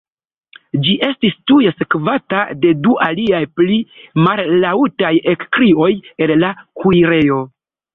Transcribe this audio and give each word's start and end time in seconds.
Ĝi 0.87 0.95
estis 1.07 1.35
tuj 1.51 1.59
sekvata 1.81 2.41
de 2.65 2.73
du 2.87 2.97
aliaj 3.11 3.43
pli 3.61 3.79
mallaŭtaj 4.27 5.15
ekkrioj 5.37 5.95
el 6.29 6.39
la 6.45 6.57
kuirejo. 6.83 7.45